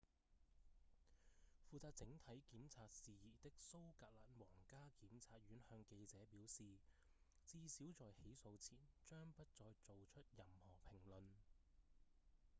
[1.69, 4.07] 負責整體檢察事宜的蘇格
[4.39, 6.63] 蘭皇家檢察院向記者表示
[7.45, 11.21] 至少在起訴前將不再做出任何評論